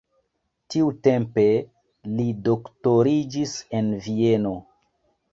Tiutempe 0.75 1.43
li 2.19 2.25
doktoriĝis 2.47 3.53
en 3.81 3.91
Vieno. 4.07 4.55